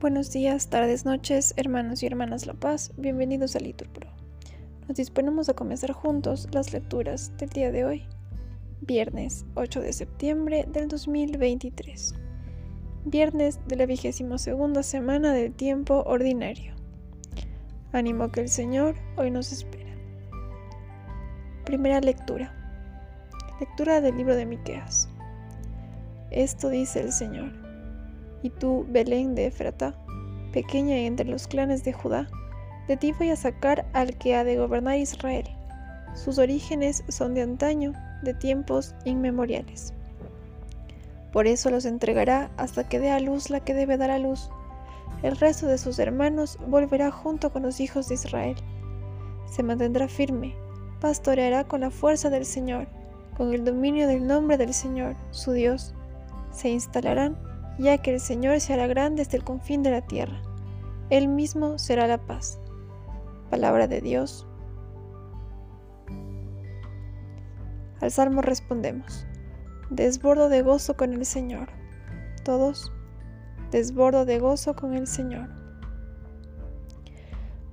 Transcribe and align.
Buenos 0.00 0.30
días, 0.30 0.68
tardes, 0.68 1.04
noches, 1.04 1.54
hermanos 1.56 2.02
y 2.02 2.06
hermanas 2.06 2.46
La 2.46 2.54
Paz, 2.54 2.92
bienvenidos 2.96 3.56
a 3.56 3.58
Litur 3.58 3.88
Pro. 3.88 4.08
Nos 4.86 4.96
disponemos 4.96 5.48
a 5.48 5.54
comenzar 5.54 5.92
juntos 5.92 6.48
las 6.52 6.72
lecturas 6.72 7.36
del 7.36 7.48
día 7.48 7.72
de 7.72 7.84
hoy, 7.84 8.04
viernes 8.80 9.44
8 9.56 9.80
de 9.80 9.92
septiembre 9.92 10.66
del 10.72 10.86
2023, 10.86 12.14
viernes 13.04 13.58
de 13.66 13.76
la 13.76 13.86
vigésima 13.86 14.38
segunda 14.38 14.82
semana 14.82 15.32
del 15.32 15.52
tiempo 15.52 16.04
ordinario. 16.06 16.74
Ánimo 17.92 18.30
que 18.30 18.42
el 18.42 18.48
Señor 18.48 18.94
hoy 19.16 19.30
nos 19.30 19.50
espera. 19.50 19.94
Primera 21.64 22.00
lectura. 22.00 22.54
Lectura 23.58 24.00
del 24.00 24.16
libro 24.16 24.36
de 24.36 24.46
Miqueas. 24.46 25.07
Esto 26.30 26.68
dice 26.68 27.00
el 27.00 27.12
Señor 27.12 27.50
y 28.42 28.50
tú, 28.50 28.86
Belén 28.88 29.34
de 29.34 29.46
Efrata, 29.46 29.94
pequeña 30.52 30.96
entre 30.96 31.26
los 31.26 31.46
clanes 31.46 31.84
de 31.84 31.92
Judá, 31.92 32.28
de 32.86 32.96
ti 32.96 33.12
voy 33.12 33.30
a 33.30 33.36
sacar 33.36 33.86
al 33.92 34.16
que 34.16 34.34
ha 34.34 34.44
de 34.44 34.56
gobernar 34.56 34.96
Israel. 34.96 35.44
Sus 36.14 36.38
orígenes 36.38 37.04
son 37.08 37.34
de 37.34 37.42
antaño, 37.42 37.92
de 38.22 38.34
tiempos 38.34 38.94
inmemoriales. 39.04 39.92
Por 41.32 41.46
eso 41.46 41.70
los 41.70 41.84
entregará 41.84 42.50
hasta 42.56 42.88
que 42.88 42.98
dé 42.98 43.10
a 43.10 43.20
luz 43.20 43.50
la 43.50 43.60
que 43.60 43.74
debe 43.74 43.98
dar 43.98 44.10
a 44.10 44.18
luz. 44.18 44.50
El 45.22 45.36
resto 45.36 45.66
de 45.66 45.78
sus 45.78 45.98
hermanos 45.98 46.58
volverá 46.66 47.10
junto 47.10 47.52
con 47.52 47.62
los 47.62 47.80
hijos 47.80 48.08
de 48.08 48.14
Israel. 48.14 48.56
Se 49.46 49.62
mantendrá 49.62 50.08
firme, 50.08 50.54
pastoreará 51.00 51.64
con 51.64 51.80
la 51.80 51.90
fuerza 51.90 52.30
del 52.30 52.46
Señor, 52.46 52.86
con 53.36 53.52
el 53.52 53.64
dominio 53.64 54.08
del 54.08 54.26
nombre 54.26 54.56
del 54.56 54.72
Señor, 54.72 55.16
su 55.30 55.52
Dios. 55.52 55.94
Se 56.50 56.70
instalarán 56.70 57.38
ya 57.78 57.98
que 57.98 58.12
el 58.12 58.20
Señor 58.20 58.60
se 58.60 58.72
hará 58.72 58.86
grande 58.86 59.22
hasta 59.22 59.36
el 59.36 59.44
confín 59.44 59.82
de 59.82 59.90
la 59.90 60.02
tierra. 60.02 60.42
Él 61.10 61.28
mismo 61.28 61.78
será 61.78 62.06
la 62.06 62.18
paz. 62.18 62.60
Palabra 63.50 63.86
de 63.86 64.00
Dios. 64.00 64.46
Al 68.00 68.10
salmo 68.10 68.42
respondemos, 68.42 69.26
desbordo 69.90 70.48
de 70.48 70.62
gozo 70.62 70.96
con 70.96 71.12
el 71.14 71.24
Señor. 71.24 71.68
Todos, 72.44 72.92
desbordo 73.70 74.24
de 74.24 74.38
gozo 74.38 74.76
con 74.76 74.94
el 74.94 75.06
Señor. 75.06 75.48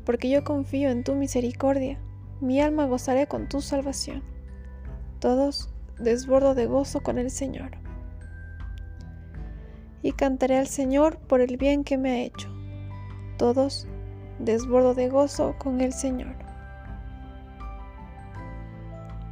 Porque 0.03 0.29
yo 0.29 0.43
confío 0.43 0.89
en 0.89 1.03
tu 1.03 1.15
misericordia, 1.15 1.99
mi 2.41 2.61
alma 2.61 2.85
gozaré 2.85 3.27
con 3.27 3.49
tu 3.49 3.61
salvación. 3.61 4.23
Todos, 5.19 5.69
desbordo 5.99 6.55
de 6.55 6.67
gozo 6.67 7.01
con 7.01 7.17
el 7.17 7.31
Señor 7.31 7.84
y 10.05 10.11
cantaré 10.11 10.59
al 10.59 10.67
Señor 10.67 11.17
por 11.17 11.41
el 11.41 11.57
bien 11.57 11.83
que 11.83 11.97
me 11.97 12.11
ha 12.11 12.19
hecho. 12.19 12.47
Todos 13.39 13.87
desbordo 14.37 14.93
de 14.93 15.09
gozo 15.09 15.55
con 15.57 15.81
el 15.81 15.93
Señor. 15.93 16.35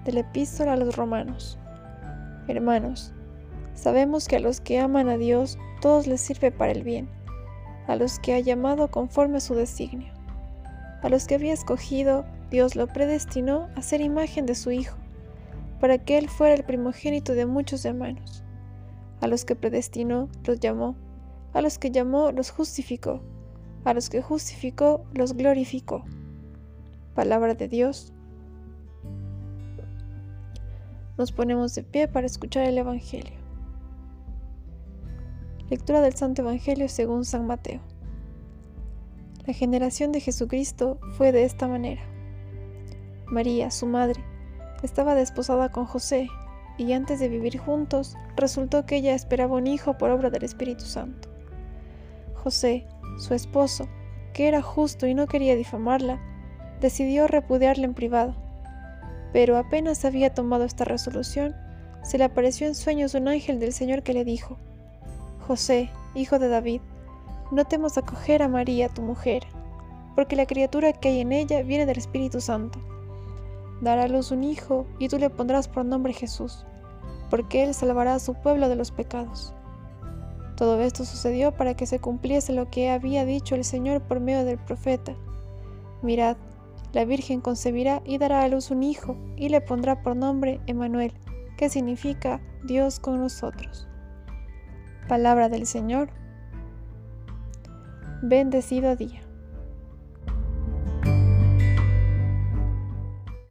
Del 0.04 0.18
epístola 0.18 0.74
a 0.74 0.76
los 0.76 0.96
romanos. 0.96 1.60
Hermanos, 2.48 3.14
sabemos 3.76 4.28
que 4.28 4.38
a 4.38 4.40
los 4.40 4.62
que 4.62 4.80
aman 4.80 5.10
a 5.10 5.18
Dios, 5.18 5.60
todos 5.80 6.08
les 6.08 6.22
sirve 6.22 6.52
para 6.52 6.72
el 6.72 6.82
bien, 6.82 7.08
a 7.86 7.96
los 7.96 8.18
que 8.18 8.34
ha 8.34 8.40
llamado 8.40 8.90
conforme 8.90 9.38
a 9.38 9.42
su 9.42 9.54
designio. 9.54 10.12
A 11.04 11.10
los 11.10 11.28
que 11.28 11.36
había 11.36 11.54
escogido, 11.54 12.26
Dios 12.50 12.76
lo 12.76 12.88
predestinó 12.88 13.70
a 13.76 13.84
ser 13.84 14.02
imagen 14.02 14.48
de 14.48 14.56
su 14.56 14.72
Hijo, 14.72 14.98
para 15.80 16.00
que 16.00 16.18
Él 16.18 16.30
fuera 16.30 16.56
el 16.56 16.64
primogénito 16.64 17.36
de 17.36 17.46
muchos 17.46 17.86
hermanos. 17.86 18.43
A 19.24 19.28
los 19.28 19.46
que 19.46 19.56
predestinó, 19.56 20.28
los 20.44 20.60
llamó. 20.60 20.98
A 21.54 21.62
los 21.62 21.78
que 21.78 21.92
llamó, 21.92 22.34
los 22.34 22.52
justificó. 22.52 23.22
A 23.86 23.94
los 23.94 24.10
que 24.10 24.22
justificó, 24.22 25.06
los 25.14 25.38
glorificó. 25.38 26.04
Palabra 27.16 27.56
de 27.56 27.70
Dios. 27.70 28.12
Nos 31.18 31.32
ponemos 31.32 31.74
de 31.74 31.84
pie 31.84 32.10
para 32.10 32.26
escuchar 32.26 32.66
el 32.66 32.78
Evangelio. 32.78 33.40
Lectura 35.70 36.02
del 36.02 36.16
Santo 36.16 36.42
Evangelio 36.42 36.90
según 36.90 37.24
San 37.24 37.48
Mateo. 37.48 37.80
La 39.48 39.54
generación 39.54 40.12
de 40.12 40.20
Jesucristo 40.20 41.00
fue 41.16 41.32
de 41.32 41.46
esta 41.46 41.70
manera. 41.70 42.02
María, 43.28 43.72
su 43.72 43.86
madre, 43.86 44.22
estaba 44.84 45.16
desposada 45.16 45.72
con 45.72 45.86
José, 45.86 46.28
y 46.78 46.94
antes 46.94 47.20
de 47.20 47.30
vivir 47.30 47.58
juntos, 47.58 48.18
resultó 48.36 48.86
que 48.86 48.98
ella 48.98 49.14
esperaba 49.14 49.58
un 49.58 49.68
hijo 49.68 49.98
por 49.98 50.10
obra 50.10 50.30
del 50.30 50.44
Espíritu 50.44 50.86
Santo. 50.86 51.30
José, 52.36 52.86
su 53.20 53.34
esposo, 53.34 53.88
que 54.34 54.48
era 54.48 54.62
justo 54.62 55.06
y 55.06 55.14
no 55.14 55.28
quería 55.28 55.56
difamarla, 55.56 56.20
decidió 56.82 57.28
repudiarla 57.28 57.86
en 57.86 57.94
privado. 57.94 58.36
Pero 59.32 59.58
apenas 59.58 60.04
había 60.06 60.34
tomado 60.34 60.64
esta 60.64 60.84
resolución, 60.84 61.56
se 62.04 62.18
le 62.18 62.26
apareció 62.26 62.68
en 62.68 62.76
sueños 62.76 63.14
un 63.14 63.28
ángel 63.28 63.60
del 63.60 63.72
Señor 63.72 64.04
que 64.04 64.14
le 64.14 64.26
dijo, 64.26 64.58
José, 65.48 65.90
hijo 66.16 66.40
de 66.40 66.50
David, 66.50 66.82
no 67.52 67.66
temas 67.66 67.98
acoger 67.98 68.42
a 68.42 68.50
María, 68.50 68.90
tu 68.90 69.02
mujer, 69.02 69.44
porque 70.16 70.36
la 70.36 70.46
criatura 70.46 70.94
que 70.94 71.10
hay 71.10 71.22
en 71.22 71.32
ella 71.32 71.62
viene 71.62 71.86
del 71.86 71.98
Espíritu 71.98 72.42
Santo 72.42 72.80
dará 73.84 74.04
a 74.04 74.08
luz 74.08 74.32
un 74.32 74.44
hijo, 74.44 74.88
y 74.98 75.10
tú 75.10 75.18
le 75.18 75.30
pondrás 75.30 75.68
por 75.68 75.86
nombre 75.86 76.14
Jesús, 76.14 76.66
porque 77.30 77.64
él 77.64 77.74
salvará 77.74 78.16
a 78.16 78.20
su 78.20 78.34
pueblo 78.34 78.70
de 78.70 78.76
los 78.76 78.92
pecados. 78.92 79.54
Todo 80.56 80.80
esto 80.82 81.04
sucedió 81.04 81.52
para 81.52 81.76
que 81.76 81.86
se 81.86 82.00
cumpliese 82.00 82.54
lo 82.54 82.70
que 82.70 82.90
había 82.90 83.26
dicho 83.26 83.56
el 83.56 83.66
Señor 83.66 84.02
por 84.02 84.20
medio 84.20 84.46
del 84.46 84.58
profeta. 84.58 85.16
Mirad, 86.02 86.38
la 86.94 87.06
Virgen 87.06 87.42
concebirá 87.42 88.02
y 88.06 88.20
dará 88.20 88.44
a 88.44 88.48
luz 88.48 88.72
un 88.72 88.84
hijo, 88.84 89.18
y 89.36 89.50
le 89.50 89.62
pondrá 89.62 90.02
por 90.04 90.16
nombre 90.16 90.62
Emmanuel, 90.68 91.14
que 91.58 91.70
significa 91.70 92.40
Dios 92.64 93.00
con 93.00 93.20
nosotros. 93.20 93.88
Palabra 95.08 95.50
del 95.50 95.66
Señor. 95.66 96.10
Bendecido 98.22 98.96
día. 98.96 99.23